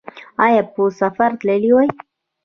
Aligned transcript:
ایا 0.45 0.61
په 0.73 0.83
سفر 0.99 1.29
تللي 1.39 1.71
وئ؟ 1.75 1.89